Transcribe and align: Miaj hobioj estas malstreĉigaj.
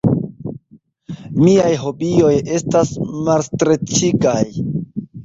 Miaj 1.43 1.67
hobioj 1.83 2.31
estas 2.61 2.95
malstreĉigaj. 3.29 4.41